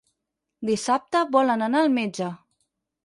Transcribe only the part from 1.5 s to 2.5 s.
anar al metge.